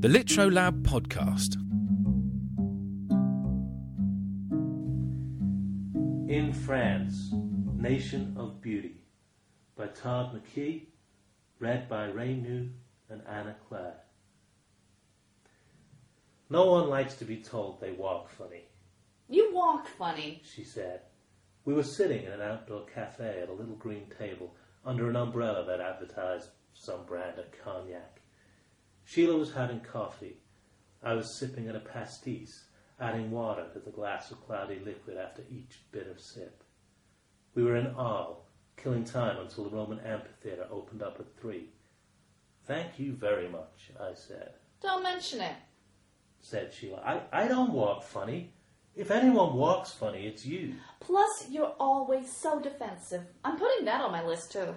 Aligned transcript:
The 0.00 0.08
Litro 0.08 0.52
Lab 0.52 0.84
Podcast. 0.86 1.56
In 6.30 6.52
France, 6.52 7.30
Nation 7.74 8.34
of 8.36 8.60
Beauty 8.60 9.02
by 9.76 9.88
Todd 9.88 10.34
McKee, 10.34 10.82
read 11.58 11.88
by 11.88 12.04
Ray 12.06 12.34
New 12.34 12.70
and 13.10 13.22
Anna 13.28 13.56
Clare. 13.68 13.94
No 16.50 16.66
one 16.70 16.88
likes 16.88 17.14
to 17.16 17.24
be 17.24 17.38
told 17.38 17.80
they 17.80 17.92
walk 17.92 18.28
funny, 18.30 18.62
You 19.28 19.52
walk 19.52 19.88
funny. 19.88 20.42
she 20.44 20.62
said. 20.64 21.00
We 21.64 21.74
were 21.74 21.82
sitting 21.82 22.24
in 22.24 22.32
an 22.32 22.40
outdoor 22.40 22.86
cafe 22.86 23.40
at 23.42 23.48
a 23.48 23.52
little 23.52 23.74
green 23.76 24.06
table 24.16 24.54
under 24.86 25.10
an 25.10 25.16
umbrella 25.16 25.64
that 25.66 25.80
advertised 25.80 26.50
some 26.72 27.04
brand 27.04 27.38
of 27.38 27.46
cognac. 27.64 28.17
Sheila 29.08 29.38
was 29.38 29.54
having 29.54 29.80
coffee. 29.80 30.36
I 31.02 31.14
was 31.14 31.38
sipping 31.38 31.66
at 31.66 31.74
a 31.74 31.80
pastis, 31.80 32.64
adding 33.00 33.30
water 33.30 33.64
to 33.72 33.78
the 33.78 33.90
glass 33.90 34.30
of 34.30 34.46
cloudy 34.46 34.80
liquid 34.84 35.16
after 35.16 35.44
each 35.50 35.80
bitter 35.90 36.18
sip. 36.18 36.62
We 37.54 37.64
were 37.64 37.76
in 37.76 37.86
Arles, 37.86 38.44
killing 38.76 39.04
time 39.04 39.38
until 39.38 39.64
the 39.64 39.74
Roman 39.74 39.98
amphitheater 40.00 40.66
opened 40.70 41.02
up 41.02 41.18
at 41.18 41.40
three. 41.40 41.70
Thank 42.66 42.98
you 42.98 43.14
very 43.14 43.48
much, 43.48 43.92
I 43.98 44.12
said. 44.12 44.52
Don't 44.82 45.02
mention 45.02 45.40
it. 45.40 45.56
Said 46.42 46.74
Sheila. 46.74 47.00
I, 47.32 47.44
I 47.44 47.48
don't 47.48 47.72
walk 47.72 48.02
funny. 48.02 48.52
If 48.94 49.10
anyone 49.10 49.54
walks 49.54 49.90
funny, 49.90 50.26
it's 50.26 50.44
you. 50.44 50.74
Plus, 51.00 51.46
you're 51.48 51.74
always 51.80 52.30
so 52.30 52.60
defensive. 52.60 53.22
I'm 53.42 53.56
putting 53.56 53.86
that 53.86 54.02
on 54.02 54.12
my 54.12 54.22
list 54.22 54.52
too. 54.52 54.74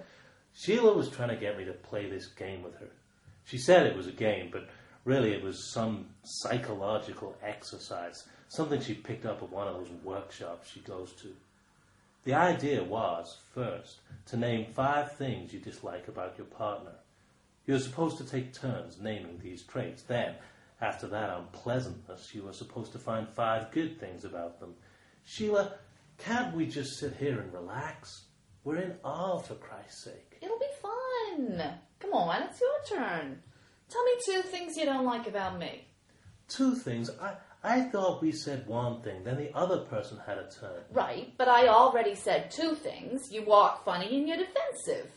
Sheila 0.54 0.94
was 0.94 1.10
trying 1.10 1.28
to 1.28 1.36
get 1.36 1.58
me 1.58 1.66
to 1.66 1.74
play 1.74 2.08
this 2.08 2.28
game 2.28 2.62
with 2.62 2.76
her. 2.76 2.88
She 3.44 3.58
said 3.58 3.86
it 3.86 3.96
was 3.96 4.06
a 4.06 4.12
game, 4.12 4.48
but 4.52 4.68
really 5.04 5.32
it 5.32 5.42
was 5.42 5.72
some 5.72 6.06
psychological 6.22 7.36
exercise, 7.42 8.24
something 8.48 8.80
she 8.80 8.94
picked 8.94 9.26
up 9.26 9.42
at 9.42 9.50
one 9.50 9.68
of 9.68 9.74
those 9.74 9.90
workshops 10.04 10.70
she 10.70 10.80
goes 10.80 11.12
to. 11.22 11.34
The 12.24 12.34
idea 12.34 12.84
was, 12.84 13.38
first, 13.52 13.98
to 14.26 14.36
name 14.36 14.72
five 14.72 15.16
things 15.16 15.52
you 15.52 15.58
dislike 15.58 16.06
about 16.06 16.38
your 16.38 16.46
partner. 16.46 16.92
You 17.66 17.74
were 17.74 17.80
supposed 17.80 18.18
to 18.18 18.24
take 18.24 18.52
turns 18.52 19.00
naming 19.00 19.40
these 19.42 19.62
traits. 19.62 20.02
Then, 20.02 20.34
after 20.80 21.06
that 21.08 21.30
unpleasantness, 21.30 22.34
you 22.34 22.44
were 22.44 22.52
supposed 22.52 22.92
to 22.92 22.98
find 22.98 23.28
five 23.28 23.72
good 23.72 23.98
things 23.98 24.24
about 24.24 24.60
them. 24.60 24.74
Sheila, 25.24 25.72
can't 26.18 26.54
we 26.54 26.66
just 26.66 26.98
sit 26.98 27.16
here 27.16 27.40
and 27.40 27.52
relax? 27.52 28.24
We're 28.64 28.76
in 28.76 28.94
Arles, 29.04 29.48
for 29.48 29.54
Christ's 29.54 30.04
sake. 30.04 30.38
It'll 30.40 30.58
be 30.58 30.66
fun. 30.80 31.72
Come 32.12 32.28
on, 32.28 32.42
it's 32.42 32.60
your 32.60 32.98
turn. 32.98 33.38
Tell 33.88 34.04
me 34.04 34.12
two 34.26 34.42
things 34.42 34.76
you 34.76 34.84
don't 34.84 35.06
like 35.06 35.26
about 35.26 35.58
me. 35.58 35.86
Two 36.46 36.74
things. 36.74 37.10
I, 37.22 37.36
I 37.64 37.80
thought 37.84 38.20
we 38.20 38.32
said 38.32 38.66
one 38.66 39.00
thing, 39.00 39.24
then 39.24 39.38
the 39.38 39.56
other 39.56 39.78
person 39.78 40.18
had 40.26 40.36
a 40.36 40.50
turn. 40.50 40.82
Right, 40.90 41.32
but 41.38 41.48
I 41.48 41.68
already 41.68 42.14
said 42.14 42.50
two 42.50 42.74
things. 42.74 43.32
You 43.32 43.46
walk 43.46 43.86
funny 43.86 44.14
and 44.18 44.28
you're 44.28 44.36
defensive. 44.36 45.10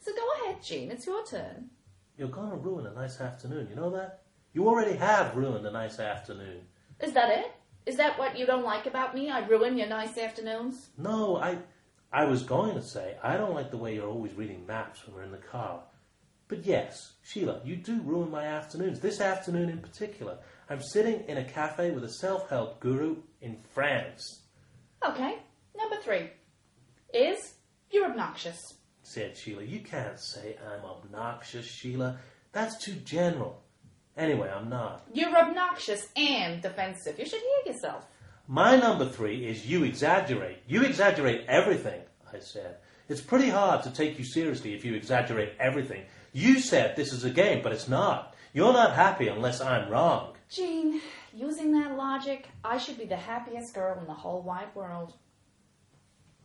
So 0.00 0.12
go 0.14 0.26
ahead, 0.42 0.64
Jean. 0.64 0.90
It's 0.90 1.06
your 1.06 1.22
turn. 1.26 1.68
You're 2.16 2.28
going 2.28 2.50
to 2.50 2.56
ruin 2.56 2.86
a 2.86 2.94
nice 2.94 3.20
afternoon, 3.20 3.68
you 3.68 3.76
know 3.76 3.90
that? 3.90 4.22
You 4.54 4.68
already 4.68 4.96
have 4.96 5.36
ruined 5.36 5.66
a 5.66 5.70
nice 5.70 5.98
afternoon. 5.98 6.62
Is 7.00 7.12
that 7.12 7.28
it? 7.28 7.52
Is 7.84 7.96
that 7.96 8.18
what 8.18 8.38
you 8.38 8.46
don't 8.46 8.64
like 8.64 8.86
about 8.86 9.14
me? 9.14 9.28
I 9.28 9.46
ruin 9.46 9.76
your 9.76 9.88
nice 9.88 10.16
afternoons? 10.16 10.88
No, 10.96 11.36
I, 11.36 11.58
I 12.10 12.24
was 12.24 12.42
going 12.42 12.74
to 12.74 12.82
say, 12.82 13.16
I 13.22 13.36
don't 13.36 13.54
like 13.54 13.70
the 13.70 13.76
way 13.76 13.94
you're 13.94 14.08
always 14.08 14.32
reading 14.32 14.64
maps 14.66 15.06
when 15.06 15.14
we're 15.14 15.24
in 15.24 15.30
the 15.30 15.36
car. 15.36 15.82
But 16.48 16.64
yes, 16.64 17.12
Sheila, 17.22 17.60
you 17.64 17.76
do 17.76 18.00
ruin 18.00 18.30
my 18.30 18.44
afternoons. 18.44 19.00
This 19.00 19.20
afternoon 19.20 19.68
in 19.68 19.78
particular. 19.78 20.38
I'm 20.70 20.82
sitting 20.82 21.20
in 21.28 21.38
a 21.38 21.44
cafe 21.44 21.90
with 21.90 22.04
a 22.04 22.08
self-help 22.08 22.80
guru 22.80 23.16
in 23.40 23.58
France, 23.74 24.42
Okay, 25.06 25.38
number 25.76 25.96
three. 26.02 26.30
Is 27.14 27.54
you're 27.90 28.06
obnoxious. 28.10 28.58
said 29.02 29.36
Sheila. 29.36 29.62
You 29.62 29.80
can't 29.80 30.18
say 30.18 30.56
I'm 30.68 30.84
obnoxious, 30.84 31.64
Sheila. 31.66 32.18
That's 32.52 32.76
too 32.84 32.94
general. 33.04 33.62
Anyway, 34.16 34.50
I'm 34.50 34.68
not. 34.68 35.06
You're 35.14 35.36
obnoxious 35.36 36.08
and 36.16 36.60
defensive. 36.60 37.18
You 37.18 37.24
should 37.26 37.40
hear 37.40 37.72
yourself. 37.72 38.04
My 38.48 38.76
number 38.76 39.08
three 39.08 39.46
is 39.46 39.64
you 39.66 39.84
exaggerate. 39.84 40.58
You 40.66 40.82
exaggerate 40.82 41.44
everything, 41.48 42.00
I 42.32 42.40
said. 42.40 42.78
It's 43.08 43.20
pretty 43.20 43.48
hard 43.48 43.84
to 43.84 43.90
take 43.90 44.18
you 44.18 44.24
seriously 44.24 44.74
if 44.74 44.84
you 44.84 44.94
exaggerate 44.94 45.52
everything. 45.60 46.02
You 46.38 46.60
said 46.60 46.94
this 46.94 47.12
is 47.12 47.24
a 47.24 47.30
game, 47.30 47.64
but 47.64 47.72
it's 47.72 47.88
not. 47.88 48.36
You're 48.52 48.72
not 48.72 48.94
happy 48.94 49.26
unless 49.26 49.60
I'm 49.60 49.90
wrong. 49.90 50.34
Jean, 50.48 51.00
using 51.34 51.72
that 51.72 51.96
logic, 51.96 52.46
I 52.62 52.78
should 52.78 52.96
be 52.96 53.06
the 53.06 53.16
happiest 53.16 53.74
girl 53.74 53.98
in 53.98 54.06
the 54.06 54.14
whole 54.14 54.40
wide 54.42 54.72
world. 54.72 55.14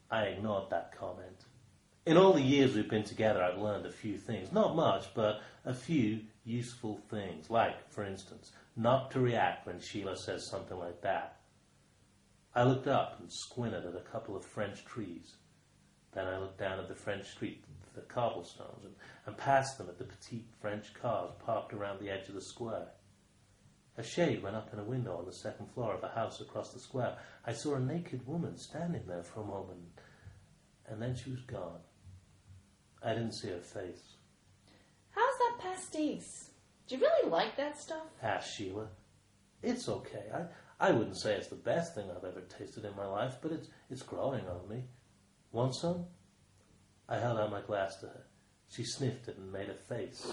I 0.09 0.23
ignored 0.23 0.71
that 0.71 0.97
comment. 0.97 1.45
In 2.07 2.17
all 2.17 2.33
the 2.33 2.41
years 2.41 2.73
we've 2.73 2.89
been 2.89 3.03
together, 3.03 3.43
I've 3.43 3.61
learned 3.61 3.85
a 3.85 3.91
few 3.91 4.17
things. 4.17 4.51
Not 4.51 4.75
much, 4.75 5.13
but 5.13 5.41
a 5.63 5.75
few 5.75 6.21
useful 6.43 6.99
things. 7.11 7.51
Like, 7.51 7.87
for 7.91 8.03
instance, 8.03 8.51
not 8.75 9.11
to 9.11 9.19
react 9.19 9.67
when 9.67 9.79
Sheila 9.79 10.17
says 10.17 10.49
something 10.49 10.79
like 10.79 11.03
that. 11.03 11.37
I 12.55 12.63
looked 12.63 12.87
up 12.87 13.19
and 13.19 13.31
squinted 13.31 13.85
at 13.85 13.95
a 13.95 14.09
couple 14.11 14.35
of 14.35 14.43
French 14.43 14.83
trees. 14.85 15.35
Then 16.13 16.25
I 16.25 16.39
looked 16.39 16.57
down 16.57 16.79
at 16.79 16.87
the 16.87 16.95
French 16.95 17.29
street, 17.29 17.63
the 17.93 18.01
cobblestones, 18.01 18.85
and, 18.85 18.93
and 19.25 19.37
past 19.37 19.77
them 19.77 19.89
at 19.89 19.97
the 19.97 20.03
petite 20.03 20.47
French 20.61 20.93
cars 20.93 21.31
parked 21.45 21.73
around 21.73 21.99
the 21.99 22.09
edge 22.09 22.27
of 22.27 22.35
the 22.35 22.41
square. 22.41 22.87
A 23.97 24.03
shade 24.03 24.41
went 24.41 24.55
up 24.55 24.73
in 24.73 24.79
a 24.79 24.83
window 24.83 25.15
on 25.17 25.25
the 25.25 25.33
second 25.33 25.67
floor 25.71 25.93
of 25.93 26.03
a 26.03 26.07
house 26.07 26.41
across 26.41 26.73
the 26.73 26.79
square. 26.79 27.15
I 27.45 27.53
saw 27.53 27.75
a 27.75 27.79
naked 27.79 28.25
woman 28.25 28.57
standing 28.57 29.03
there 29.07 29.23
for 29.23 29.41
a 29.41 29.45
moment, 29.45 29.81
and 30.87 31.01
then 31.01 31.15
she 31.15 31.29
was 31.29 31.41
gone. 31.41 31.79
I 33.03 33.13
didn't 33.13 33.33
see 33.33 33.49
her 33.49 33.59
face. 33.59 34.15
How's 35.11 35.37
that 35.37 35.57
pastis? 35.59 36.49
Do 36.87 36.95
you 36.95 37.01
really 37.01 37.29
like 37.29 37.55
that 37.57 37.79
stuff? 37.79 38.07
asked 38.21 38.55
Sheila. 38.55 38.87
It's 39.61 39.87
okay. 39.87 40.25
I, 40.33 40.87
I 40.87 40.91
wouldn't 40.91 41.17
say 41.17 41.35
it's 41.35 41.47
the 41.47 41.55
best 41.55 41.93
thing 41.95 42.09
I've 42.09 42.25
ever 42.25 42.41
tasted 42.41 42.85
in 42.85 42.95
my 42.95 43.05
life, 43.05 43.37
but 43.41 43.51
it's, 43.51 43.67
it's 43.89 44.01
growing 44.01 44.45
on 44.47 44.67
me. 44.67 44.83
Want 45.51 45.75
some? 45.75 46.05
I 47.09 47.17
held 47.19 47.37
out 47.39 47.51
my 47.51 47.61
glass 47.61 47.97
to 47.97 48.07
her. 48.07 48.23
She 48.69 48.83
sniffed 48.83 49.27
it 49.27 49.37
and 49.37 49.51
made 49.51 49.69
a 49.69 49.73
face, 49.73 50.25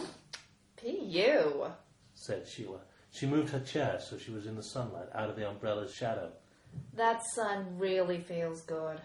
P.U. 0.77 1.67
said 2.15 2.49
Sheila. 2.49 2.81
She 3.11 3.27
moved 3.27 3.51
her 3.51 3.61
chair 3.61 4.01
so 4.01 4.17
she 4.17 4.31
was 4.31 4.47
in 4.47 4.57
the 4.57 4.63
sunlight, 4.63 5.09
out 5.15 5.29
of 5.29 5.37
the 5.37 5.49
umbrella's 5.49 5.95
shadow. 5.95 6.31
That 6.95 7.23
sun 7.35 7.67
really 7.79 8.21
feels 8.21 8.63
good. 8.63 9.01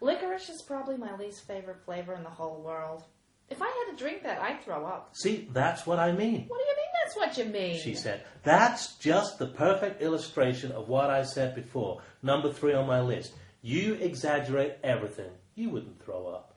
Licorice 0.00 0.48
is 0.48 0.62
probably 0.62 0.96
my 0.96 1.16
least 1.16 1.46
favorite 1.46 1.84
flavor 1.84 2.14
in 2.14 2.22
the 2.22 2.30
whole 2.30 2.62
world. 2.62 3.04
If 3.50 3.60
I 3.60 3.66
had 3.66 3.96
to 3.96 4.02
drink 4.02 4.22
that, 4.22 4.40
I'd 4.40 4.62
throw 4.62 4.86
up. 4.86 5.10
See, 5.12 5.48
that's 5.52 5.86
what 5.86 5.98
I 5.98 6.12
mean, 6.12 6.44
What 6.48 6.58
do 6.58 6.64
you 6.64 6.76
mean 6.76 6.84
that's 7.04 7.16
what 7.16 7.36
you 7.36 7.52
mean? 7.52 7.78
she 7.78 7.94
said. 7.94 8.22
That's 8.42 8.94
just 8.96 9.38
the 9.38 9.48
perfect 9.48 10.00
illustration 10.00 10.72
of 10.72 10.88
what 10.88 11.10
I 11.10 11.24
said 11.24 11.54
before. 11.54 12.00
Number 12.22 12.50
three 12.52 12.72
on 12.72 12.86
my 12.86 13.00
list. 13.00 13.34
You 13.60 13.94
exaggerate 13.94 14.76
everything. 14.82 15.30
You 15.54 15.70
wouldn't 15.70 16.02
throw 16.02 16.26
up. 16.26 16.56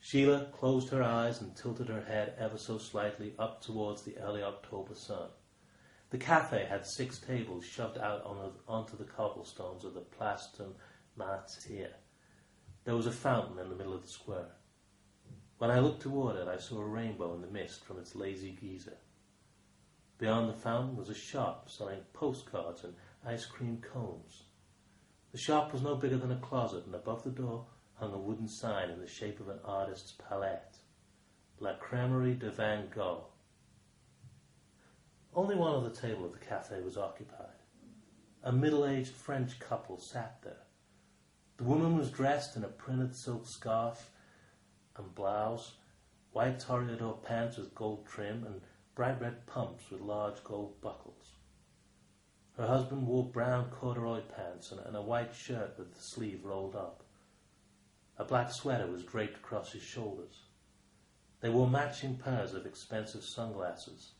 Sheila 0.00 0.46
closed 0.52 0.90
her 0.90 1.02
eyes 1.02 1.40
and 1.40 1.56
tilted 1.56 1.88
her 1.88 2.02
head 2.02 2.34
ever 2.38 2.58
so 2.58 2.78
slightly 2.78 3.34
up 3.38 3.62
towards 3.62 4.02
the 4.02 4.18
early 4.18 4.42
October 4.42 4.94
sun. 4.94 5.30
The 6.10 6.18
cafe 6.18 6.66
had 6.66 6.86
six 6.86 7.18
tables 7.18 7.64
shoved 7.64 7.98
out 7.98 8.22
onto 8.68 8.96
the 8.96 9.04
cobblestones 9.04 9.84
of 9.84 9.94
the 9.94 10.00
Place 10.00 10.48
de 10.56 10.68
Martyr. 11.16 11.94
There 12.84 12.96
was 12.96 13.06
a 13.06 13.12
fountain 13.12 13.58
in 13.58 13.68
the 13.68 13.76
middle 13.76 13.94
of 13.94 14.02
the 14.02 14.08
square. 14.08 14.52
When 15.58 15.70
I 15.70 15.78
looked 15.78 16.02
toward 16.02 16.36
it, 16.36 16.48
I 16.48 16.58
saw 16.58 16.80
a 16.80 16.86
rainbow 16.86 17.34
in 17.34 17.40
the 17.40 17.46
mist 17.48 17.84
from 17.84 17.98
its 17.98 18.14
lazy 18.14 18.52
geyser. 18.52 18.98
Beyond 20.18 20.48
the 20.48 20.54
fountain 20.54 20.96
was 20.96 21.08
a 21.08 21.14
shop 21.14 21.70
selling 21.70 22.00
postcards 22.12 22.84
and 22.84 22.94
ice 23.24 23.46
cream 23.46 23.80
cones. 23.80 24.44
The 25.34 25.40
shop 25.40 25.72
was 25.72 25.82
no 25.82 25.96
bigger 25.96 26.16
than 26.16 26.30
a 26.30 26.36
closet, 26.36 26.86
and 26.86 26.94
above 26.94 27.24
the 27.24 27.30
door 27.30 27.66
hung 27.94 28.14
a 28.14 28.18
wooden 28.18 28.46
sign 28.46 28.88
in 28.88 29.00
the 29.00 29.08
shape 29.08 29.40
of 29.40 29.48
an 29.48 29.58
artist's 29.64 30.12
palette. 30.12 30.76
La 31.58 31.74
Crèmerie 31.76 32.38
de 32.38 32.52
Van 32.52 32.88
Gogh. 32.94 33.26
Only 35.34 35.56
one 35.56 35.74
other 35.74 35.90
table 35.90 36.24
of 36.24 36.34
the 36.34 36.38
cafe 36.38 36.80
was 36.82 36.96
occupied. 36.96 37.64
A 38.44 38.52
middle-aged 38.52 39.12
French 39.12 39.58
couple 39.58 39.98
sat 39.98 40.40
there. 40.44 40.68
The 41.56 41.64
woman 41.64 41.98
was 41.98 42.12
dressed 42.12 42.54
in 42.54 42.62
a 42.62 42.68
printed 42.68 43.16
silk 43.16 43.48
scarf 43.48 44.12
and 44.96 45.16
blouse, 45.16 45.72
white 46.30 46.60
toreador 46.60 47.20
pants 47.24 47.56
with 47.56 47.74
gold 47.74 48.06
trim, 48.06 48.44
and 48.46 48.60
bright 48.94 49.20
red 49.20 49.44
pumps 49.46 49.90
with 49.90 50.00
large 50.00 50.44
gold 50.44 50.80
buckles. 50.80 51.34
Her 52.56 52.66
husband 52.66 53.06
wore 53.06 53.24
brown 53.24 53.70
corduroy 53.70 54.20
pants 54.20 54.70
and, 54.70 54.96
a 54.96 55.02
white 55.02 55.34
shirt 55.34 55.74
with 55.76 55.92
the 55.92 56.00
sleeve 56.00 56.44
rolled 56.44 56.76
up. 56.76 57.02
A 58.16 58.24
black 58.24 58.52
sweater 58.52 58.86
was 58.86 59.02
draped 59.02 59.36
across 59.36 59.72
his 59.72 59.82
shoulders. 59.82 60.44
They 61.40 61.48
wore 61.48 61.68
matching 61.68 62.16
pairs 62.16 62.54
of 62.54 62.64
expensive 62.64 63.24
sunglasses. 63.24 64.12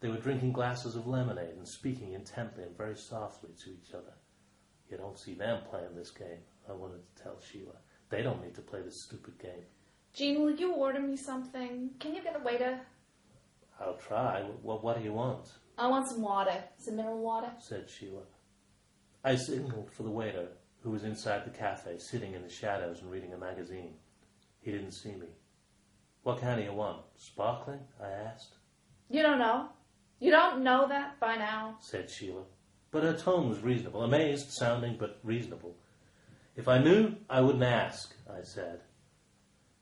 They 0.00 0.08
were 0.08 0.16
drinking 0.16 0.52
glasses 0.52 0.96
of 0.96 1.06
lemonade 1.06 1.56
and 1.56 1.68
speaking 1.68 2.14
intently 2.14 2.64
and 2.64 2.76
very 2.76 2.96
softly 2.96 3.50
to 3.64 3.70
each 3.70 3.94
other. 3.94 4.14
You 4.90 4.96
don't 4.96 5.18
see 5.18 5.34
them 5.34 5.62
playing 5.70 5.94
this 5.94 6.10
game, 6.10 6.42
I 6.68 6.72
wanted 6.72 7.02
to 7.14 7.22
tell 7.22 7.40
Sheila. 7.40 7.76
They 8.08 8.22
don't 8.22 8.42
need 8.42 8.56
to 8.56 8.60
play 8.60 8.82
this 8.82 9.04
stupid 9.04 9.38
game. 9.38 9.64
Jean, 10.14 10.40
will 10.40 10.56
you 10.56 10.72
order 10.72 11.00
me 11.00 11.16
something? 11.16 11.90
Can 12.00 12.14
you 12.16 12.22
get 12.22 12.34
a 12.34 12.42
waiter? 12.42 12.80
I'll 13.80 13.94
try. 13.94 14.42
What, 14.62 14.82
what 14.82 14.98
do 14.98 15.04
you 15.04 15.12
want? 15.12 15.46
I 15.80 15.86
want 15.86 16.08
some 16.08 16.20
water. 16.20 16.62
Some 16.76 16.96
mineral 16.96 17.20
water. 17.20 17.50
said 17.58 17.88
Sheila. 17.88 18.20
I 19.24 19.34
signaled 19.36 19.90
for 19.90 20.02
the 20.02 20.10
waiter, 20.10 20.48
who 20.82 20.90
was 20.90 21.04
inside 21.04 21.46
the 21.46 21.56
cafe, 21.56 21.96
sitting 21.98 22.34
in 22.34 22.42
the 22.42 22.50
shadows 22.50 23.00
and 23.00 23.10
reading 23.10 23.32
a 23.32 23.38
magazine. 23.38 23.94
He 24.60 24.72
didn't 24.72 24.92
see 24.92 25.12
me. 25.12 25.28
What 26.22 26.38
kind 26.42 26.58
do 26.60 26.66
you 26.66 26.74
want? 26.74 27.00
Sparkling? 27.16 27.80
I 28.02 28.08
asked. 28.10 28.56
You 29.08 29.22
don't 29.22 29.38
know? 29.38 29.70
You 30.18 30.30
don't 30.30 30.62
know 30.62 30.86
that 30.86 31.18
by 31.18 31.36
now? 31.36 31.76
said 31.80 32.10
Sheila. 32.10 32.42
But 32.90 33.04
her 33.04 33.16
tone 33.16 33.48
was 33.48 33.60
reasonable, 33.60 34.02
amazed 34.02 34.50
sounding, 34.50 34.96
but 34.98 35.18
reasonable. 35.22 35.76
If 36.56 36.68
I 36.68 36.76
knew, 36.76 37.14
I 37.30 37.40
wouldn't 37.40 37.64
ask, 37.64 38.14
I 38.28 38.42
said. 38.42 38.80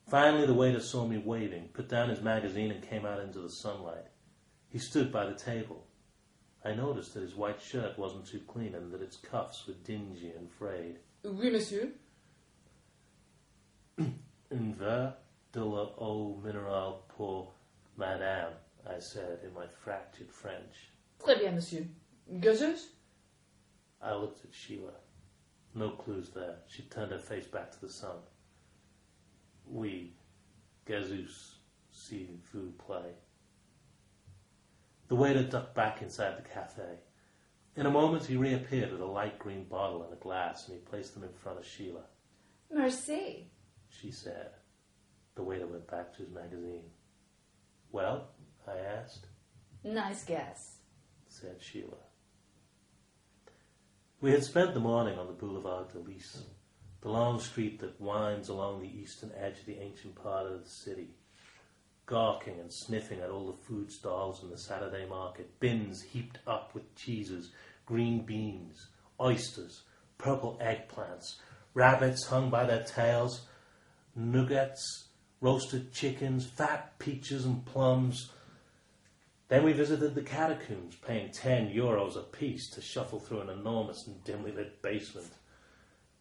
Finally, 0.09 0.47
the 0.47 0.55
waiter 0.55 0.81
saw 0.81 1.09
me 1.09 1.19
waving, 1.19 1.71
put 1.73 1.89
down 1.89 2.09
his 2.09 2.23
magazine, 2.23 2.71
and 2.71 2.89
came 2.89 3.05
out 3.05 3.19
into 3.19 3.41
the 3.41 3.51
sunlight. 3.51 4.07
He 4.69 4.79
stood 4.79 5.11
by 5.11 5.27
the 5.27 5.35
table. 5.35 5.88
I 6.69 6.75
noticed 6.75 7.15
that 7.15 7.23
his 7.23 7.35
white 7.35 7.63
shirt 7.63 7.99
wasn't 7.99 8.27
too 8.27 8.41
clean 8.47 8.75
and 8.75 8.93
that 8.93 9.01
its 9.01 9.17
cuffs 9.17 9.67
were 9.67 9.73
dingy 9.85 10.33
and 10.37 10.51
frayed. 10.51 10.99
Oui, 11.25 11.49
monsieur. 11.49 11.89
Un 13.99 14.75
verre 14.75 15.15
de 15.53 15.65
l'eau 15.65 16.39
minérale 16.45 16.99
pour 17.09 17.55
madame, 17.97 18.53
I 18.87 18.99
said 18.99 19.39
in 19.45 19.55
my 19.55 19.67
fractured 19.83 20.31
French. 20.31 20.91
Très 21.19 21.39
bien, 21.39 21.55
monsieur. 21.55 21.87
Gazeuse? 22.39 22.89
I 24.03 24.13
looked 24.13 24.45
at 24.45 24.53
Sheila. 24.53 24.93
No 25.75 25.93
clues 25.93 26.29
there. 26.35 26.57
She 26.67 26.83
turned 26.83 27.13
her 27.13 27.19
face 27.19 27.47
back 27.47 27.71
to 27.73 27.81
the 27.81 27.89
sun. 27.89 28.17
We, 29.67 29.79
Oui, 29.79 30.13
gazeuse, 30.87 31.61
s'il 31.91 32.29
vous 32.53 32.75
plaît. 32.77 33.15
The 35.09 35.17
waiter 35.17 35.43
ducked 35.43 35.75
back 35.75 36.03
inside 36.03 36.37
the 36.37 36.49
cafe. 36.49 37.01
In 37.77 37.87
a 37.87 37.91
moment 37.91 38.27
he 38.27 38.37
reappeared 38.37 38.93
with 38.93 39.01
a 39.01 39.07
light 39.07 39.39
green 39.39 39.65
bottle 39.65 40.03
and 40.03 40.13
a 40.13 40.17
glass, 40.17 40.69
and 40.69 40.77
he 40.77 40.85
placed 40.85 41.15
them 41.15 41.25
in 41.25 41.33
front 41.33 41.59
of 41.59 41.67
Sheila. 41.67 42.05
Merci. 42.71 43.51
She 43.89 44.11
said. 44.11 44.51
The 45.35 45.43
waiter 45.43 45.67
went 45.67 45.91
back 45.91 46.13
to 46.13 46.23
his 46.23 46.31
magazine. 46.31 46.85
Well? 47.91 48.29
I 48.67 48.77
asked. 48.79 49.27
Nice 49.83 50.25
guess. 50.25 50.79
said 51.29 51.57
Sheila. 51.61 51.97
We 54.21 54.33
had 54.33 54.45
spent 54.45 54.75
the 54.75 54.81
morning 54.81 55.19
on 55.19 55.29
the 55.29 55.33
Boulevard 55.33 55.93
des 55.93 56.01
Lices, 56.01 56.45
the 57.01 57.09
long 57.09 57.39
street 57.39 57.79
that 57.79 58.01
winds 58.01 58.49
along 58.49 58.83
the 58.83 59.01
eastern 59.01 59.31
edge 59.39 59.61
of 59.61 59.67
the 59.67 59.79
ancient 59.81 60.17
part 60.17 60.47
of 60.47 60.65
the 60.65 60.69
city, 60.69 61.15
gawking 62.09 62.59
and 62.59 62.73
sniffing 62.73 63.21
at 63.21 63.31
all 63.31 63.47
the 63.47 63.65
food 63.65 63.93
stalls 63.93 64.43
in 64.43 64.51
the 64.51 64.59
Saturday 64.59 65.07
market, 65.07 65.61
bins 65.61 66.03
heaped 66.03 66.39
up 66.47 66.75
with 66.75 66.95
cheeses, 66.97 67.53
green 67.87 68.25
beans, 68.25 68.89
oysters, 69.21 69.83
purple 70.17 70.59
eggplants, 70.61 71.37
rabbits 71.75 72.27
hung 72.27 72.51
by 72.51 72.65
their 72.65 72.83
tails, 72.83 73.43
nougats, 74.19 74.81
roasted 75.41 75.93
chickens, 75.93 76.47
fat 76.47 76.99
peaches 76.99 77.45
and 77.45 77.65
plums, 77.65 78.31
then 79.49 79.65
we 79.65 79.73
visited 79.73 80.15
the 80.15 80.23
catacombs, 80.23 80.97
paying 80.97 81.31
10 81.31 81.71
euros 81.71 82.17
apiece 82.17 82.69
to 82.71 82.83
shuffle 82.83 83.19
through 83.19 83.41
an 83.41 83.49
enormous 83.49 84.07
and 84.07 84.23
dimly 84.25 84.53
lit 84.53 84.83
basement. 84.83 85.33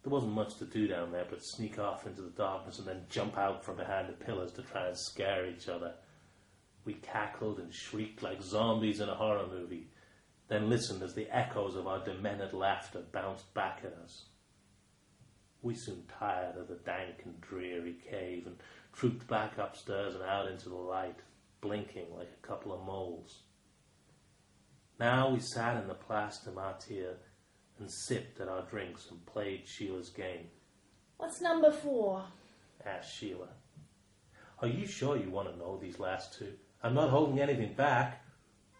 There 0.02 0.12
wasn't 0.12 0.32
much 0.32 0.56
to 0.56 0.64
do 0.64 0.86
down 0.86 1.12
there 1.12 1.26
but 1.28 1.44
sneak 1.44 1.78
off 1.78 2.06
into 2.06 2.22
the 2.22 2.30
darkness 2.30 2.78
and 2.78 2.86
then 2.86 3.06
jump 3.10 3.36
out 3.36 3.64
from 3.64 3.76
behind 3.76 4.08
the 4.08 4.24
pillars 4.24 4.52
to 4.52 4.62
try 4.62 4.86
and 4.86 4.96
scare 4.96 5.46
each 5.46 5.68
other. 5.68 5.94
We 6.84 6.94
cackled 6.94 7.58
and 7.58 7.74
shrieked 7.74 8.22
like 8.22 8.40
zombies 8.42 9.00
in 9.00 9.08
a 9.08 9.14
horror 9.14 9.46
movie, 9.46 9.90
then 10.48 10.70
listened 10.70 11.02
as 11.02 11.14
the 11.14 11.28
echoes 11.36 11.74
of 11.74 11.86
our 11.86 12.02
demented 12.04 12.54
laughter 12.54 13.02
bounced 13.12 13.52
back 13.52 13.82
at 13.84 13.92
us. 14.02 14.26
We 15.60 15.74
soon 15.74 16.04
tired 16.18 16.56
of 16.56 16.68
the 16.68 16.76
dank 16.76 17.22
and 17.24 17.40
dreary 17.40 17.96
cave 18.08 18.46
and 18.46 18.56
trooped 18.92 19.26
back 19.26 19.58
upstairs 19.58 20.14
and 20.14 20.22
out 20.22 20.48
into 20.48 20.68
the 20.68 20.76
light 20.76 21.18
blinking 21.60 22.14
like 22.16 22.30
a 22.32 22.46
couple 22.46 22.72
of 22.72 22.86
moles. 22.86 23.42
Now 25.00 25.30
we 25.30 25.40
sat 25.40 25.76
in 25.80 25.88
the 25.88 25.94
Place 25.94 26.38
de 26.38 26.52
Martyr 26.52 27.16
and 27.80 27.90
sipped 27.90 28.40
at 28.40 28.48
our 28.48 28.62
drinks 28.62 29.06
and 29.10 29.24
played 29.26 29.66
Sheila's 29.66 30.10
game. 30.10 30.46
What's 31.16 31.40
number 31.40 31.70
four? 31.70 32.24
asked 32.84 33.16
Sheila. 33.16 33.48
Are 34.60 34.68
you 34.68 34.86
sure 34.86 35.16
you 35.16 35.30
want 35.30 35.50
to 35.52 35.58
know 35.58 35.78
these 35.80 35.98
last 35.98 36.38
two? 36.38 36.52
I'm 36.82 36.94
not 36.94 37.10
holding 37.10 37.40
anything 37.40 37.74
back. 37.74 38.24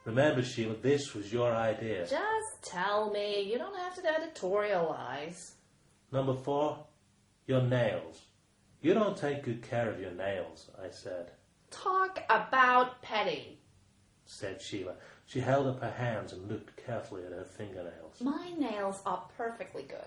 Remember, 0.05 0.43
Sheila, 0.43 0.77
this 0.77 1.15
was 1.15 1.33
your 1.33 1.53
idea. 1.55 2.07
Just 2.07 2.63
tell 2.63 3.11
me. 3.11 3.43
You 3.43 3.59
don't 3.59 3.77
have 3.77 3.95
to 3.97 4.03
editorialize. 4.03 5.51
Number 6.13 6.35
four, 6.35 6.87
your 7.47 7.63
nails. 7.63 8.23
You 8.81 8.95
don't 8.95 9.17
take 9.17 9.43
good 9.43 9.63
care 9.63 9.91
of 9.91 10.01
your 10.01 10.13
nails, 10.13 10.71
I 10.83 10.91
said. 10.91 11.33
Talk 11.71 12.23
about 12.31 13.03
petty. 13.03 13.61
said 14.25 14.63
Sheila. 14.63 14.95
She 15.29 15.41
held 15.41 15.67
up 15.67 15.81
her 15.83 15.91
hands 15.91 16.33
and 16.33 16.49
looked 16.51 16.75
carefully 16.85 17.23
at 17.25 17.33
her 17.33 17.45
fingernails. 17.45 18.21
My 18.21 18.51
nails 18.59 19.01
are 19.05 19.23
perfectly 19.37 19.83
good. 19.83 20.07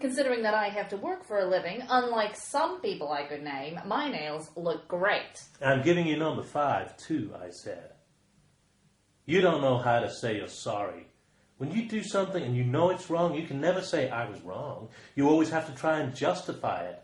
Considering 0.00 0.42
that 0.42 0.54
I 0.54 0.68
have 0.68 0.88
to 0.90 0.96
work 0.98 1.26
for 1.26 1.38
a 1.40 1.46
living, 1.48 1.82
unlike 1.88 2.36
some 2.36 2.80
people 2.82 3.10
I 3.10 3.24
could 3.24 3.42
name, 3.42 3.80
my 3.86 4.10
nails 4.10 4.50
look 4.56 4.86
great. 4.86 5.42
I'm 5.62 5.82
giving 5.82 6.06
you 6.06 6.16
number 6.18 6.42
five, 6.42 6.96
too, 6.98 7.32
I 7.42 7.50
said. 7.50 7.92
You 9.24 9.40
don't 9.40 9.62
know 9.62 9.78
how 9.78 10.00
to 10.00 10.10
say 10.10 10.36
you're 10.36 10.46
sorry. 10.48 11.06
When 11.56 11.70
you 11.70 11.88
do 11.88 12.02
something 12.02 12.42
and 12.42 12.56
you 12.56 12.64
know 12.64 12.90
it's 12.90 13.10
wrong, 13.10 13.34
you 13.34 13.46
can 13.46 13.60
never 13.60 13.80
say, 13.82 14.08
I 14.10 14.28
was 14.28 14.40
wrong. 14.42 14.88
You 15.14 15.28
always 15.28 15.50
have 15.50 15.66
to 15.66 15.74
try 15.78 16.00
and 16.00 16.14
justify 16.14 16.84
it, 16.84 17.02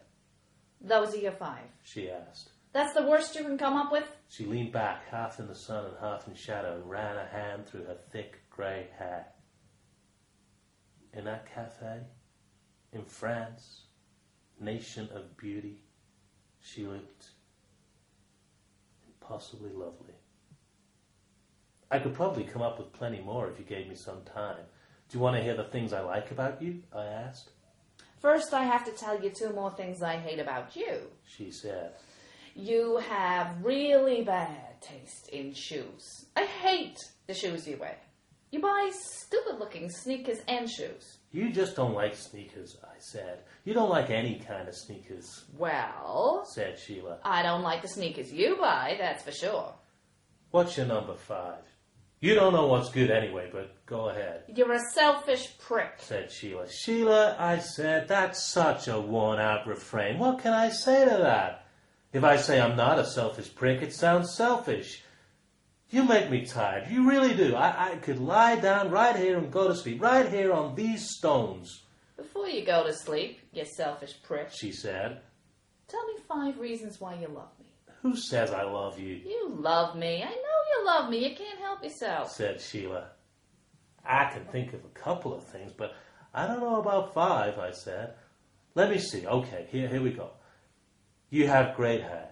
Those 0.80 1.14
are 1.14 1.18
your 1.18 1.32
five. 1.32 1.64
she 1.82 2.10
asked. 2.10 2.50
That's 2.76 2.92
the 2.92 3.06
worst 3.06 3.34
you 3.34 3.42
can 3.42 3.56
come 3.56 3.74
up 3.74 3.90
with? 3.90 4.04
She 4.28 4.44
leaned 4.44 4.70
back, 4.70 5.08
half 5.10 5.40
in 5.40 5.48
the 5.48 5.54
sun 5.54 5.86
and 5.86 5.94
half 5.98 6.28
in 6.28 6.34
shadow, 6.34 6.74
and 6.74 6.90
ran 6.90 7.16
a 7.16 7.24
hand 7.24 7.66
through 7.66 7.84
her 7.84 7.96
thick 8.12 8.42
grey 8.50 8.88
hair. 8.98 9.28
In 11.14 11.24
that 11.24 11.50
cafe, 11.50 12.00
in 12.92 13.02
France, 13.06 13.84
nation 14.60 15.08
of 15.14 15.38
beauty, 15.38 15.84
she 16.60 16.86
looked 16.86 17.30
impossibly 19.08 19.72
lovely. 19.72 20.12
I 21.90 21.98
could 21.98 22.12
probably 22.12 22.44
come 22.44 22.60
up 22.60 22.78
with 22.78 22.92
plenty 22.92 23.22
more 23.22 23.48
if 23.48 23.58
you 23.58 23.64
gave 23.64 23.88
me 23.88 23.94
some 23.94 24.20
time. 24.34 24.66
Do 25.08 25.16
you 25.16 25.24
want 25.24 25.34
to 25.38 25.42
hear 25.42 25.56
the 25.56 25.64
things 25.64 25.94
I 25.94 26.00
like 26.00 26.30
about 26.30 26.60
you? 26.60 26.82
I 26.94 27.06
asked. 27.06 27.52
First, 28.20 28.52
I 28.52 28.64
have 28.64 28.84
to 28.84 28.92
tell 28.92 29.18
you 29.18 29.30
two 29.30 29.54
more 29.54 29.70
things 29.70 30.02
I 30.02 30.18
hate 30.18 30.40
about 30.40 30.76
you. 30.76 31.04
She 31.24 31.50
said. 31.50 31.94
You 32.58 32.96
have 33.10 33.62
really 33.62 34.22
bad 34.22 34.80
taste 34.80 35.28
in 35.28 35.52
shoes. 35.52 36.24
I 36.34 36.44
hate 36.46 36.98
the 37.26 37.34
shoes 37.34 37.68
you 37.68 37.76
wear. 37.76 37.96
You 38.50 38.60
buy 38.60 38.90
stupid 38.94 39.58
looking 39.58 39.90
sneakers 39.90 40.38
and 40.48 40.70
shoes. 40.70 41.18
You 41.32 41.50
just 41.52 41.76
don't 41.76 41.92
like 41.92 42.14
sneakers, 42.16 42.78
I 42.82 42.94
said. 42.98 43.40
You 43.64 43.74
don't 43.74 43.90
like 43.90 44.08
any 44.08 44.36
kind 44.38 44.68
of 44.68 44.74
sneakers, 44.74 45.44
Well, 45.58 46.46
said 46.50 46.78
Sheila. 46.78 47.18
I 47.24 47.42
don't 47.42 47.60
like 47.62 47.82
the 47.82 47.88
sneakers 47.88 48.32
you 48.32 48.56
buy, 48.56 48.96
that's 48.98 49.22
for 49.22 49.32
sure. 49.32 49.74
What's 50.50 50.78
your 50.78 50.86
number 50.86 51.14
five? 51.14 51.58
You 52.20 52.34
don't 52.34 52.54
know 52.54 52.68
what's 52.68 52.88
good 52.90 53.10
anyway, 53.10 53.50
but 53.52 53.84
go 53.84 54.08
ahead, 54.08 54.44
You're 54.54 54.72
a 54.72 54.80
selfish 54.94 55.58
prick. 55.58 55.92
said 55.98 56.32
Sheila. 56.32 56.70
Sheila, 56.70 57.36
I 57.38 57.58
said, 57.58 58.08
that's 58.08 58.42
such 58.50 58.88
a 58.88 58.98
worn 58.98 59.38
out 59.40 59.66
refrain. 59.66 60.18
What 60.18 60.38
can 60.38 60.54
I 60.54 60.70
say 60.70 61.04
to 61.04 61.18
that? 61.18 61.65
If 62.16 62.24
I 62.24 62.36
say 62.36 62.58
I'm 62.58 62.76
not 62.78 62.98
a 62.98 63.04
selfish 63.04 63.54
prick, 63.54 63.82
it 63.82 63.92
sounds 63.92 64.34
selfish. 64.34 65.02
You 65.90 66.02
make 66.02 66.30
me 66.30 66.46
tired. 66.46 66.90
You 66.90 67.06
really 67.06 67.34
do. 67.34 67.54
I, 67.54 67.90
I 67.90 67.96
could 67.96 68.18
lie 68.18 68.56
down 68.56 68.90
right 68.90 69.14
here 69.14 69.36
and 69.36 69.52
go 69.52 69.68
to 69.68 69.74
sleep, 69.74 70.00
right 70.00 70.26
here 70.26 70.50
on 70.50 70.74
these 70.74 71.10
stones, 71.10 71.82
Before 72.16 72.48
you 72.48 72.64
go 72.64 72.86
to 72.86 72.94
sleep, 72.94 73.40
you 73.52 73.66
selfish 73.66 74.14
prick, 74.22 74.48
she 74.50 74.72
said. 74.72 75.20
tell 75.88 76.06
me 76.06 76.14
five 76.26 76.58
reasons 76.58 77.02
why 77.02 77.16
you 77.16 77.28
love 77.28 77.50
me. 77.58 77.66
Who 78.00 78.16
says 78.16 78.50
I 78.50 78.62
love 78.62 78.98
you? 78.98 79.16
You 79.16 79.50
love 79.50 79.94
me. 79.94 80.22
I 80.22 80.30
know 80.30 80.58
you 80.72 80.86
love 80.86 81.10
me. 81.10 81.18
You 81.28 81.36
can't 81.36 81.58
help 81.58 81.84
yourself. 81.84 82.32
said 82.32 82.62
Sheila. 82.62 83.08
I 84.06 84.24
can 84.32 84.46
think 84.46 84.72
of 84.72 84.82
a 84.86 84.98
couple 84.98 85.34
of 85.34 85.44
things, 85.44 85.72
but 85.76 85.92
I 86.32 86.46
don't 86.46 86.60
know 86.60 86.80
about 86.80 87.12
five, 87.12 87.58
I 87.58 87.72
said. 87.72 88.14
Let 88.74 88.88
me 88.88 88.96
see. 88.96 89.26
Okay, 89.26 89.66
here, 89.70 89.86
here 89.88 90.00
we 90.00 90.12
go. 90.12 90.30
You 91.30 91.46
have 91.48 91.76
great 91.76 92.02
hair. 92.02 92.30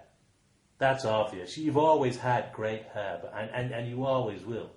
That's 0.77 1.05
obvious. 1.05 1.57
You've 1.57 1.77
always 1.77 2.17
had 2.17 2.51
great 2.53 2.83
hair, 2.93 3.19
but, 3.21 3.33
and, 3.35 3.49
and, 3.51 3.71
and 3.73 3.87
you 3.89 4.05
always 4.05 4.43
will. 4.45 4.71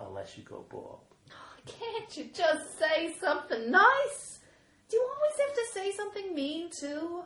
unless 0.00 0.36
you 0.36 0.44
go 0.44 0.64
bald. 0.68 1.00
Can't 1.66 2.16
you 2.16 2.30
just 2.34 2.78
say 2.78 3.14
something 3.20 3.70
nice? 3.70 4.40
Do 4.88 4.96
you 4.96 5.08
always 5.16 5.38
have 5.46 5.54
to 5.54 5.64
say 5.72 5.92
something 5.92 6.34
mean 6.34 6.70
too? 6.70 7.22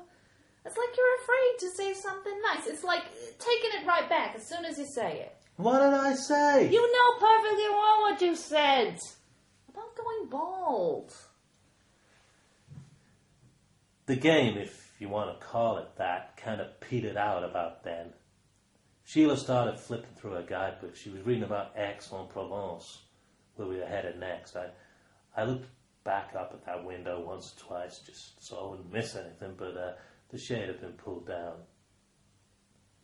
It's 0.64 0.76
like 0.76 0.96
you're 0.96 1.16
afraid 1.22 1.58
to 1.60 1.70
say 1.76 1.94
something 1.94 2.40
nice. 2.42 2.66
It's 2.66 2.82
like 2.84 3.04
taking 3.38 3.80
it 3.80 3.86
right 3.86 4.08
back 4.08 4.34
as 4.34 4.46
soon 4.48 4.64
as 4.64 4.78
you 4.78 4.86
say 4.86 5.20
it. 5.20 5.36
What 5.56 5.78
did 5.78 5.94
I 5.94 6.14
say? 6.14 6.68
You 6.70 6.80
know 6.80 7.18
perfectly 7.18 7.68
well 7.70 8.00
what 8.02 8.20
you 8.20 8.34
said 8.36 8.98
about 9.68 9.96
going 9.96 10.28
bald. 10.28 11.14
The 14.06 14.16
game, 14.16 14.58
if 14.58 14.85
you 15.00 15.08
want 15.08 15.38
to 15.38 15.46
call 15.46 15.78
it 15.78 15.96
that, 15.98 16.36
kind 16.36 16.60
of 16.60 16.80
petered 16.80 17.16
out 17.16 17.44
about 17.44 17.84
then. 17.84 18.12
Sheila 19.04 19.36
started 19.36 19.78
flipping 19.78 20.14
through 20.16 20.32
her 20.32 20.42
guidebook. 20.42 20.96
She 20.96 21.10
was 21.10 21.22
reading 21.22 21.44
about 21.44 21.76
Aix-en-Provence, 21.76 23.02
where 23.54 23.68
we 23.68 23.76
were 23.76 23.86
headed 23.86 24.18
next. 24.18 24.56
I, 24.56 24.68
I 25.36 25.44
looked 25.44 25.68
back 26.02 26.34
up 26.38 26.52
at 26.54 26.64
that 26.66 26.84
window 26.84 27.20
once 27.20 27.54
or 27.56 27.66
twice, 27.66 27.98
just 27.98 28.44
so 28.44 28.56
I 28.56 28.70
wouldn't 28.70 28.92
miss 28.92 29.14
anything, 29.14 29.54
but 29.56 29.76
uh, 29.76 29.92
the 30.30 30.38
shade 30.38 30.68
had 30.68 30.80
been 30.80 30.92
pulled 30.92 31.26
down. 31.26 31.54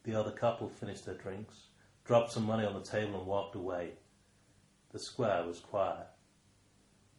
The 0.05 0.19
other 0.19 0.33
couple 0.33 0.69
finished 0.69 1.07
their 1.07 1.15
drinks, 1.15 1.69
dropped 2.05 2.33
some 2.33 2.45
money 2.45 2.67
on 2.67 2.75
the 2.75 2.81
table, 2.81 3.19
and 3.19 3.27
walked 3.27 3.55
away. 3.55 3.91
The 4.93 4.99
square 4.99 5.45
was 5.47 5.61
quiet. 5.61 6.07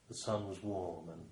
The 0.10 0.16
sun 0.16 0.48
was 0.48 0.62
warm, 0.62 1.10
and 1.10 1.24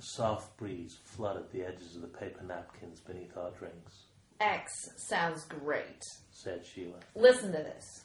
a 0.00 0.02
soft 0.02 0.56
breeze 0.56 0.96
flooded 1.04 1.50
the 1.52 1.62
edges 1.62 1.94
of 1.94 2.00
the 2.02 2.08
paper 2.08 2.42
napkins 2.42 3.00
beneath 3.00 3.36
our 3.36 3.50
drinks, 3.50 4.04
Aix 4.40 4.88
sounds 4.96 5.44
great. 5.44 6.02
said 6.30 6.64
Sheila. 6.64 7.00
Listen 7.14 7.52
to 7.52 7.58
this. 7.58 8.04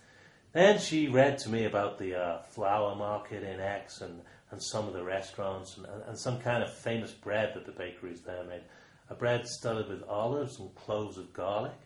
Then 0.51 0.77
she 0.79 1.07
read 1.07 1.37
to 1.39 1.49
me 1.49 1.63
about 1.63 1.97
the 1.97 2.15
uh, 2.15 2.41
flower 2.41 2.95
market 2.95 3.43
in 3.43 3.61
Aix 3.61 4.01
and, 4.01 4.21
and 4.51 4.61
some 4.61 4.87
of 4.87 4.93
the 4.93 5.03
restaurants 5.03 5.77
and, 5.77 5.85
and 6.07 6.17
some 6.17 6.39
kind 6.39 6.63
of 6.63 6.73
famous 6.73 7.11
bread 7.11 7.53
that 7.53 7.65
the 7.65 7.71
bakeries 7.71 8.21
there 8.21 8.43
made. 8.43 8.63
A 9.09 9.15
bread 9.15 9.47
studded 9.47 9.87
with 9.87 10.03
olives 10.03 10.59
and 10.59 10.73
cloves 10.75 11.17
of 11.17 11.31
garlic. 11.31 11.79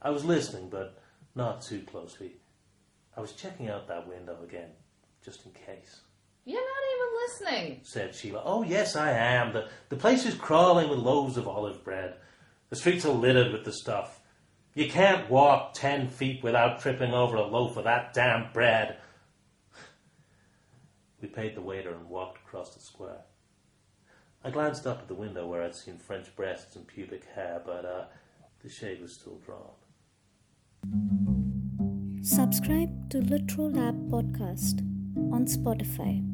I 0.00 0.10
was 0.10 0.24
listening, 0.24 0.68
but 0.70 1.02
not 1.34 1.60
too 1.62 1.80
closely. 1.80 2.36
I 3.16 3.20
was 3.20 3.32
checking 3.32 3.68
out 3.68 3.88
that 3.88 4.06
window 4.06 4.38
again, 4.44 4.70
just 5.24 5.44
in 5.46 5.52
case, 5.52 6.02
You're 6.44 6.60
not 6.60 6.84
even 6.94 7.56
listening. 7.56 7.80
said 7.84 8.14
Sheila. 8.14 8.42
Oh, 8.44 8.62
yes, 8.62 8.96
I 8.96 9.10
am. 9.12 9.52
The, 9.52 9.68
the 9.88 9.96
place 9.96 10.26
is 10.26 10.34
crawling 10.34 10.90
with 10.90 10.98
loaves 10.98 11.36
of 11.36 11.48
olive 11.48 11.82
bread. 11.84 12.14
The 12.70 12.76
streets 12.76 13.04
are 13.06 13.12
littered 13.12 13.52
with 13.52 13.64
the 13.64 13.72
stuff. 13.72 14.20
You 14.74 14.88
can't 14.90 15.30
walk 15.30 15.72
ten 15.74 16.08
feet 16.08 16.42
without 16.42 16.80
tripping 16.80 17.12
over 17.14 17.36
a 17.36 17.46
loaf 17.46 17.76
of 17.76 17.84
that 17.84 18.12
damn 18.12 18.52
bread. 18.52 18.96
We 21.22 21.28
paid 21.28 21.54
the 21.54 21.62
waiter 21.62 21.94
and 21.94 22.08
walked 22.08 22.38
across 22.38 22.74
the 22.74 22.80
square. 22.80 23.22
I 24.42 24.50
glanced 24.50 24.86
up 24.86 24.98
at 25.00 25.08
the 25.08 25.14
window 25.14 25.46
where 25.46 25.62
I'd 25.62 25.74
seen 25.74 25.96
French 25.96 26.34
breasts 26.36 26.76
and 26.76 26.86
pubic 26.86 27.24
hair, 27.34 27.62
but 27.64 27.84
uh, 27.86 28.04
the 28.62 28.68
shade 28.68 29.00
was 29.00 29.14
still 29.14 29.40
drawn. 29.46 29.70
Subscribe 32.22 33.08
to 33.10 33.18
Litro 33.20 33.74
Lab 33.74 33.94
Podcast 34.10 34.80
on 35.32 35.46
Spotify. 35.46 36.33